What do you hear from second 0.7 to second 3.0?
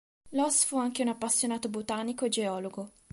anche un appassionato botanico e geologo.